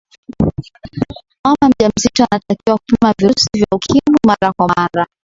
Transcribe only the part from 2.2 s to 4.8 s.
anatakiwa kupima virusi vya ukimwi mara kwa